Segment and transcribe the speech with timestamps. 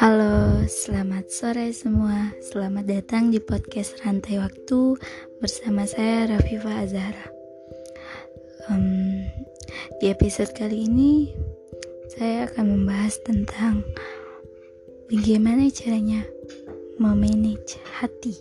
[0.00, 2.32] Halo, selamat sore semua.
[2.40, 4.96] Selamat datang di podcast Rantai Waktu
[5.44, 7.28] bersama saya Rafifa Azhara.
[8.72, 9.28] Um,
[10.00, 11.36] di episode kali ini,
[12.16, 13.84] saya akan membahas tentang
[15.12, 16.24] bagaimana caranya
[16.96, 18.40] memanage hati.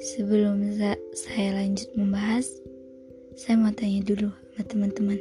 [0.00, 0.64] Sebelum
[1.12, 2.48] saya lanjut membahas,
[3.36, 5.18] saya mau tanya dulu sama teman-teman,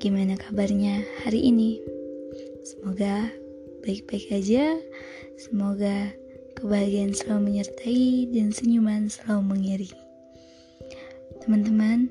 [0.00, 1.76] gimana kabarnya hari ini?
[2.64, 3.28] Semoga
[3.84, 4.80] baik-baik aja.
[5.36, 6.08] Semoga
[6.56, 10.00] kebahagiaan selalu menyertai dan senyuman selalu mengiringi.
[11.44, 12.08] Teman-teman,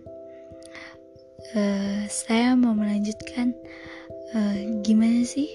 [1.57, 3.57] uh, saya mau melanjutkan
[4.37, 5.49] uh, gimana sih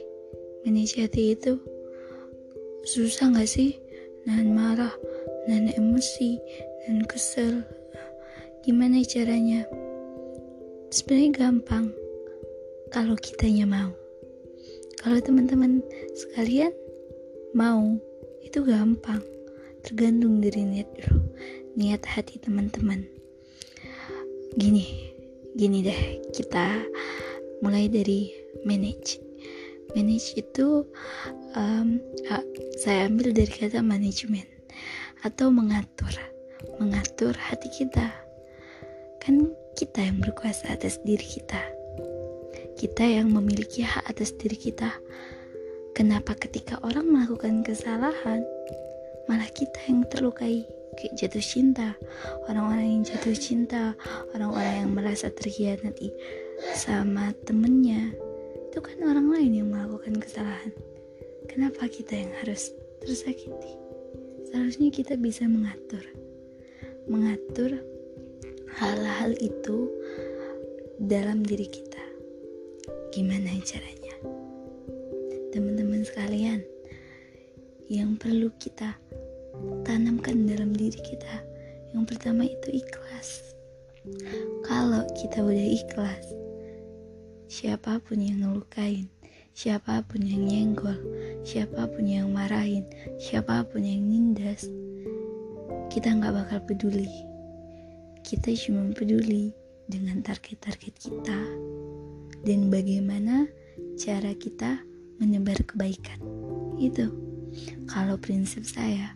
[0.66, 1.54] manage hati itu?
[2.82, 3.78] Susah gak sih?
[4.26, 4.94] Nahan marah,
[5.46, 6.42] nahan emosi,
[6.82, 7.62] nahan kesel.
[8.66, 9.62] Gimana caranya?
[10.94, 11.90] Sebenarnya gampang
[12.94, 13.90] kalau kitanya mau.
[15.02, 15.82] Kalau teman-teman
[16.14, 16.70] sekalian
[17.50, 17.98] mau,
[18.46, 19.18] itu gampang.
[19.82, 21.18] Tergantung dari niat dulu,
[21.74, 23.02] niat hati teman-teman.
[24.54, 25.10] Gini,
[25.58, 26.86] gini deh, kita
[27.58, 28.30] mulai dari
[28.62, 29.18] manage.
[29.98, 30.86] Manage itu
[31.58, 31.98] um,
[32.78, 34.46] saya ambil dari kata manajemen
[35.26, 36.14] atau mengatur,
[36.78, 38.23] mengatur hati kita.
[39.24, 41.74] Kan kita yang berkuasa atas diri kita
[42.74, 44.90] kita yang memiliki hak atas diri kita.
[45.94, 48.42] Kenapa ketika orang melakukan kesalahan,
[49.30, 50.66] malah kita yang terlukai?
[50.94, 51.88] Kayak jatuh cinta,
[52.46, 53.98] orang-orang yang jatuh cinta,
[54.30, 56.14] orang-orang yang merasa terhianati
[56.78, 58.14] sama temennya,
[58.70, 60.70] itu kan orang lain yang melakukan kesalahan.
[61.50, 62.70] Kenapa kita yang harus
[63.02, 63.74] tersakiti?
[64.50, 66.02] Seharusnya kita bisa mengatur,
[67.10, 67.74] mengatur
[68.74, 69.86] hal-hal itu
[70.98, 72.02] dalam diri kita.
[73.14, 74.14] Gimana caranya?
[75.54, 76.66] Teman-teman sekalian,
[77.86, 78.98] yang perlu kita
[79.86, 81.46] tanamkan dalam diri kita,
[81.94, 83.54] yang pertama itu ikhlas.
[84.66, 86.34] Kalau kita udah ikhlas,
[87.46, 89.06] siapa pun yang ngelukain,
[89.54, 90.98] siapa pun yang nyenggol,
[91.46, 92.82] siapa pun yang marahin,
[93.22, 94.66] siapa pun yang nindas,
[95.94, 97.33] kita nggak bakal peduli.
[98.24, 99.52] Kita cuma peduli
[99.84, 101.40] dengan target-target kita
[102.48, 103.44] dan bagaimana
[104.00, 104.80] cara kita
[105.20, 106.18] menyebar kebaikan.
[106.80, 107.12] Itu.
[107.86, 109.14] Kalau prinsip saya,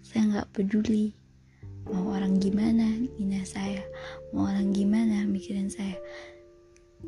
[0.00, 1.12] saya nggak peduli
[1.90, 2.86] mau orang gimana
[3.18, 3.82] ina saya,
[4.30, 5.98] mau orang gimana mikirin saya.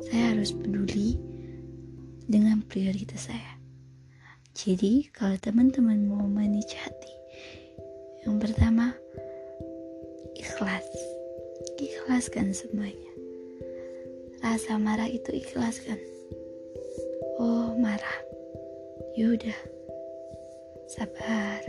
[0.03, 1.15] Saya harus peduli
[2.27, 3.57] dengan prioritas saya.
[4.53, 7.02] Jadi kalau teman-teman mau hati,
[12.23, 13.11] ikhlaskan semuanya.
[14.39, 15.99] Rasa marah itu ikhlas kan
[17.35, 18.19] oh marah.
[19.19, 19.59] Yaudah
[20.87, 21.59] sabar.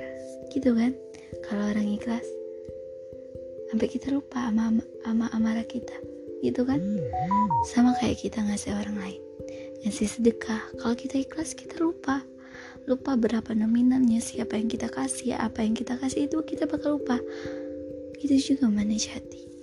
[0.54, 0.94] Gitu kan?
[1.42, 2.22] Kalau orang ikhlas.
[3.66, 5.98] Sampai kita lupa sama, sama amarah kita.
[6.38, 6.78] Gitu kan?
[7.74, 9.22] Sama kayak kita ngasih orang lain.
[9.82, 10.62] Ngasih sedekah.
[10.78, 12.22] Kalau kita ikhlas kita lupa.
[12.86, 17.18] Lupa berapa nominalnya siapa yang kita kasih apa yang kita kasih itu kita bakal lupa.
[18.22, 19.53] Itu juga manage hati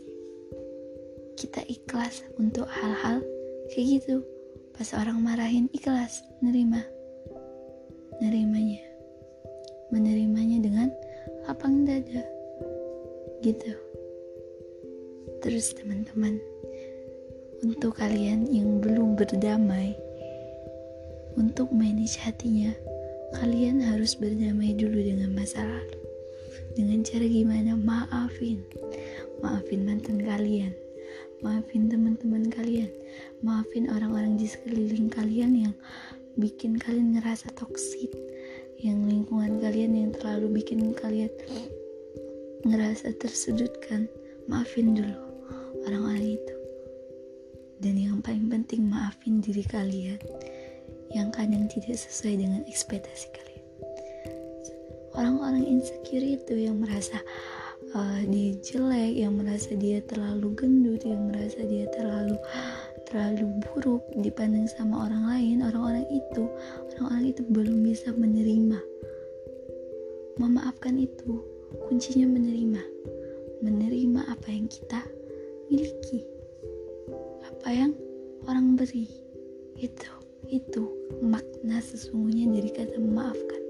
[1.42, 3.26] kita ikhlas untuk hal-hal
[3.74, 4.22] kayak gitu.
[4.78, 6.86] Pas orang marahin ikhlas nerima.
[8.22, 8.86] Nerimanya.
[9.90, 10.90] Menerimanya dengan
[11.50, 12.22] lapang dada.
[13.42, 13.74] Gitu.
[15.42, 16.38] Terus teman-teman
[17.66, 19.98] untuk kalian yang belum berdamai
[21.42, 22.70] untuk manage hatinya
[23.42, 25.98] kalian harus berdamai dulu dengan masa lalu.
[26.78, 27.74] Dengan cara gimana?
[27.74, 28.62] Maafin.
[29.42, 30.78] Maafin mantan kalian
[31.42, 32.90] maafin teman-teman kalian.
[33.42, 35.76] Maafin orang-orang di sekeliling kalian yang
[36.38, 38.14] bikin kalian ngerasa toksit
[38.82, 41.30] yang lingkungan kalian yang terlalu bikin kalian
[42.66, 44.10] ngerasa tersudutkan.
[44.50, 45.18] Maafin dulu
[45.86, 46.56] orang-orang itu.
[47.82, 50.22] Dan yang paling penting maafin diri kalian.
[51.12, 53.66] Yang kadang tidak sesuai dengan ekspektasi kalian.
[55.12, 57.20] Orang-orang insecure itu yang merasa
[57.96, 62.36] uh, dia jelek yang merasa dia terlalu gendut yang merasa dia terlalu
[63.08, 66.48] terlalu buruk dipandang sama orang lain orang-orang itu
[66.96, 68.80] orang-orang itu belum bisa menerima.
[70.40, 71.44] Memaafkan itu
[71.88, 72.82] kuncinya menerima.
[73.62, 75.04] Menerima apa yang kita
[75.68, 76.24] miliki.
[77.46, 77.92] Apa yang
[78.48, 79.12] orang beri.
[79.76, 80.12] Itu
[80.50, 80.84] itu
[81.24, 83.61] makna sesungguhnya dari kata memaafkan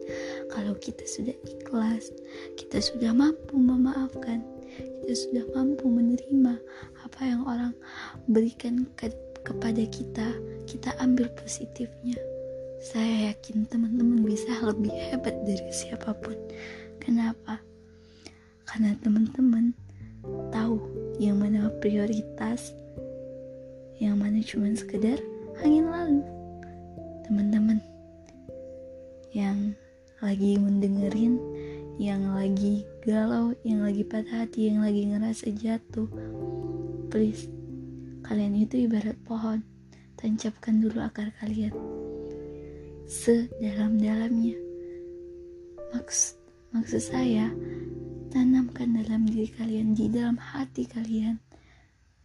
[0.51, 2.11] kalau kita sudah ikhlas,
[2.59, 4.43] kita sudah mampu memaafkan,
[5.01, 6.59] kita sudah mampu menerima
[7.07, 7.73] apa yang orang
[8.27, 9.09] berikan ke
[9.41, 10.27] kepada kita
[10.69, 12.19] kita ambil positifnya.
[12.81, 16.37] Saya yakin teman-teman bisa lebih hebat dari siapa pun.
[17.01, 17.61] Kenapa?
[18.65, 19.73] Karena teman-teman
[20.53, 20.77] tahu
[21.17, 22.73] yang mana prioritas
[24.01, 25.21] yang mana cuma sekedar
[25.61, 26.25] angin lalu.
[27.29, 27.77] Teman-teman
[29.29, 29.77] yang
[30.21, 31.41] lagi mendengerin
[31.97, 36.07] yang lagi galau yang lagi patah hati yang lagi ngerasa jatuh.
[37.09, 37.49] Please
[38.21, 39.65] kalian itu ibarat pohon.
[40.15, 41.73] Tancapkan dulu akar kalian.
[43.09, 44.55] Sedalam-dalamnya.
[45.91, 46.37] Maksud
[46.71, 47.51] maksud saya
[48.31, 51.41] tanamkan dalam diri kalian di dalam hati kalian.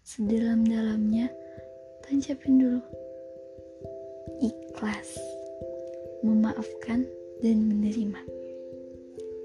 [0.05, 1.33] Sedalam-dalamnya
[2.05, 2.81] tancapin dulu.
[4.45, 5.17] Ikhlas.
[6.23, 7.09] Memaafkan
[7.43, 8.21] dan menerima.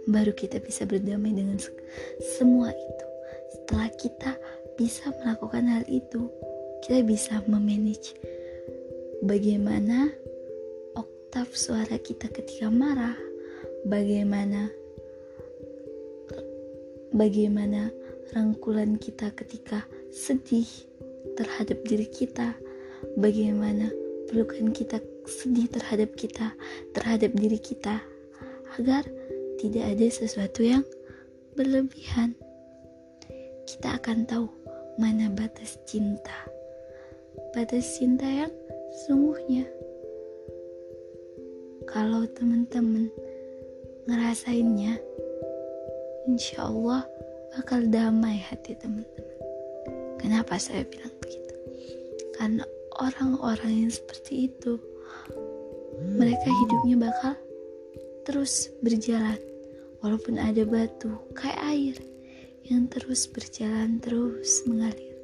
[0.10, 1.58] Baru kita bisa berdamai dengan
[2.38, 3.06] semua itu.
[3.52, 4.32] Setelah kita
[4.80, 6.32] bisa melakukan hal itu
[6.82, 8.18] kita bisa memanage
[9.22, 10.10] bagaimana
[10.98, 13.14] oktav suara kita ketika marah
[13.86, 14.74] bagaimana
[17.14, 17.94] bagaimana
[18.34, 20.66] rangkulan kita ketika sedih
[21.38, 22.58] terhadap diri kita
[23.22, 23.94] bagaimana
[24.26, 24.98] pelukan kita
[25.28, 26.54] sedih terhadap kita
[26.94, 28.02] terhadap diri kita
[28.80, 29.04] agar
[29.62, 30.82] tidak ada sesuatu yang
[31.54, 32.34] berlebihan.
[33.70, 34.48] Kita akan tahu
[34.98, 36.50] mana batas cinta.
[37.54, 38.52] Batas cinta yang
[39.06, 39.68] sungguhnya.
[41.86, 43.12] Kalau teman-teman
[44.08, 44.98] ngerasainnya,
[46.26, 47.06] insya Allah
[47.54, 49.38] bakal damai hati teman-teman.
[50.18, 51.56] Kenapa saya bilang begitu?
[52.38, 52.64] Karena
[52.98, 54.82] orang-orang yang seperti itu,
[56.00, 57.36] mereka hidupnya bakal
[58.24, 59.38] terus berjalan
[60.02, 61.98] walaupun ada batu kayak air
[62.68, 65.18] yang terus berjalan terus mengalir.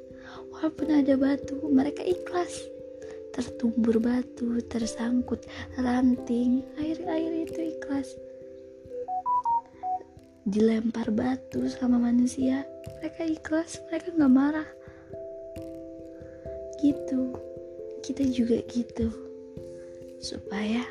[0.52, 2.66] Walaupun ada batu mereka ikhlas.
[3.30, 5.46] Tertumbur batu tersangkut
[5.78, 8.18] ranting air-air itu ikhlas.
[10.42, 12.66] Dilempar batu sama manusia
[12.98, 14.68] mereka ikhlas mereka nggak marah.
[16.82, 17.38] Gitu.
[18.02, 19.27] Kita juga gitu
[20.18, 20.82] supaya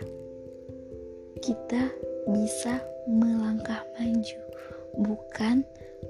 [1.44, 1.92] kita
[2.28, 4.40] bisa melangkah maju,
[5.00, 5.64] bukan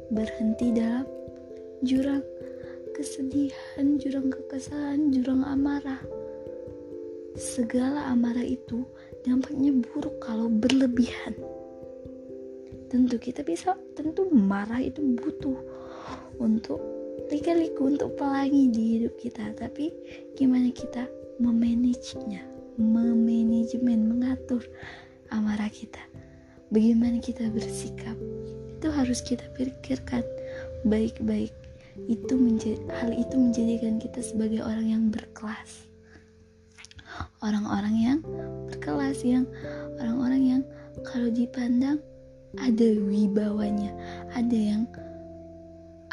[0.09, 1.05] berhenti dalam
[1.85, 2.25] jurang
[2.97, 6.01] kesedihan, jurang kekesalan, jurang amarah.
[7.37, 8.81] Segala amarah itu
[9.21, 11.37] dampaknya buruk kalau berlebihan.
[12.89, 15.59] Tentu kita bisa, tentu marah itu butuh
[16.41, 16.81] untuk
[17.29, 19.53] lika-liku untuk pelangi di hidup kita.
[19.53, 19.93] Tapi
[20.33, 21.05] gimana kita
[21.37, 22.41] memanagenya,
[22.77, 24.63] memanajemen, mengatur
[25.33, 25.99] amarah kita.
[26.69, 28.15] Bagaimana kita bersikap
[28.77, 30.21] itu harus kita pikirkan
[30.85, 31.49] baik-baik.
[32.05, 35.89] Itu menjadi hal itu menjadikan kita sebagai orang yang berkelas.
[37.41, 38.21] Orang-orang yang
[38.69, 39.49] berkelas yang
[39.97, 40.61] orang-orang yang
[41.01, 41.97] kalau dipandang
[42.61, 43.89] ada wibawanya
[44.37, 44.85] ada yang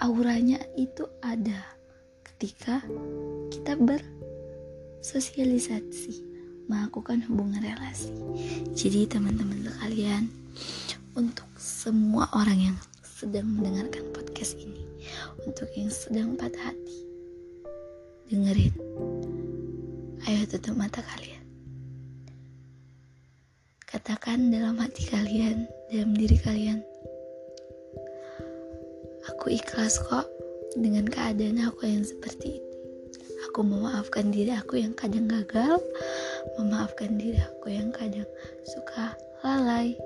[0.00, 1.76] auranya itu ada.
[2.24, 2.80] Ketika
[3.52, 6.33] kita bersosialisasi
[6.70, 8.12] melakukan hubungan relasi
[8.72, 10.30] jadi teman-teman sekalian
[11.14, 14.82] untuk semua orang yang sedang mendengarkan podcast ini,
[15.46, 16.98] untuk yang sedang patah hati,
[18.26, 18.74] dengerin.
[20.26, 21.44] Ayo tutup mata kalian.
[23.86, 26.82] Katakan dalam hati kalian, dalam diri kalian,
[29.30, 30.26] aku ikhlas kok
[30.74, 32.74] dengan keadaan aku yang seperti itu.
[33.48, 35.78] Aku memaafkan diri aku yang kadang gagal,
[36.60, 38.28] memaafkan diri aku yang kadang
[38.64, 39.96] suka lalai,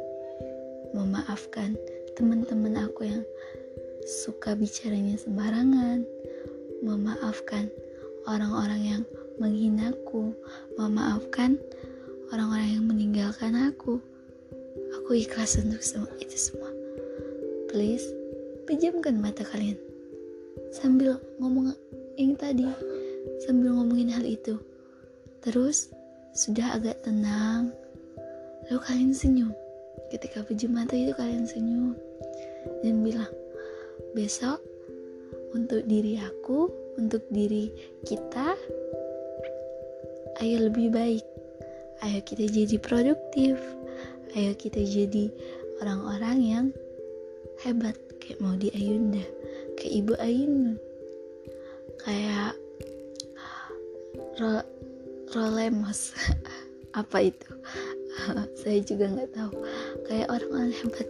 [0.94, 1.74] memaafkan
[2.18, 3.22] teman-teman aku yang
[4.08, 6.02] suka bicaranya sembarangan,
[6.80, 7.68] memaafkan
[8.26, 9.02] orang-orang yang
[9.38, 10.34] menghinaku,
[10.74, 11.60] memaafkan
[12.34, 14.02] orang-orang yang meninggalkan aku.
[14.98, 16.72] Aku ikhlas untuk semua itu semua.
[17.68, 18.08] Please,
[18.64, 19.76] pejamkan mata kalian
[20.72, 21.72] sambil ngomong
[22.16, 22.66] yang tadi,
[23.44, 24.58] sambil ngomongin hal itu.
[25.44, 25.92] Terus
[26.38, 27.74] sudah agak tenang,
[28.70, 29.50] lalu kalian senyum.
[30.14, 31.98] Ketika pejam mata itu kalian senyum
[32.86, 33.26] dan bilang,
[34.14, 34.62] besok
[35.50, 37.74] untuk diri aku, untuk diri
[38.06, 38.54] kita,
[40.38, 41.26] ayo lebih baik.
[42.06, 43.58] Ayo kita jadi produktif.
[44.38, 45.34] Ayo kita jadi
[45.82, 46.66] orang-orang yang
[47.66, 49.26] hebat kayak mau di Ayunda,
[49.74, 50.78] kayak Ibu Ayun,
[52.06, 52.54] kayak
[55.32, 56.16] Rolemos.
[57.00, 57.50] apa itu?
[58.60, 59.52] Saya juga nggak tahu.
[60.08, 61.08] Kayak orang-orang hebat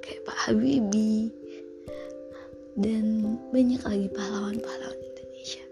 [0.00, 1.28] kayak Pak Habibie.
[2.80, 5.64] Dan banyak lagi pahlawan-pahlawan Indonesia.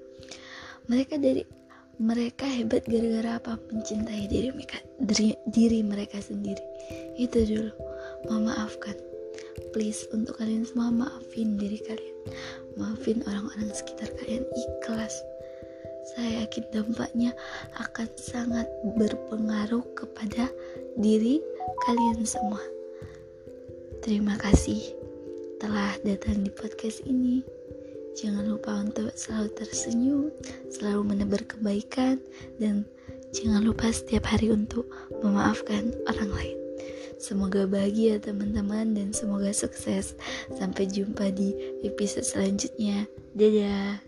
[0.91, 1.43] Mereka dari
[1.99, 3.57] mereka hebat gara-gara apa?
[3.73, 6.63] Mencintai diri mereka diri, diri mereka sendiri.
[7.17, 7.73] Itu dulu.
[8.29, 8.99] Memaafkan
[9.73, 12.17] please untuk kalian semua maafin diri kalian.
[12.77, 14.45] Maafin orang-orang sekitar kalian.
[14.53, 15.15] Ikhlas
[16.15, 17.31] saya yakin dampaknya
[17.77, 20.49] akan sangat berpengaruh kepada
[20.97, 21.43] diri
[21.85, 22.61] kalian semua
[24.01, 24.95] terima kasih
[25.59, 27.43] telah datang di podcast ini
[28.19, 30.35] Jangan lupa untuk selalu tersenyum,
[30.75, 32.19] selalu menebar kebaikan,
[32.59, 32.83] dan
[33.31, 34.91] jangan lupa setiap hari untuk
[35.23, 36.59] memaafkan orang lain.
[37.23, 40.19] Semoga bahagia teman-teman dan semoga sukses.
[40.51, 43.07] Sampai jumpa di episode selanjutnya.
[43.39, 44.08] Dadah.